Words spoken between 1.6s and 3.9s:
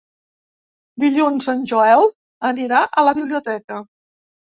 Joel anirà a la biblioteca.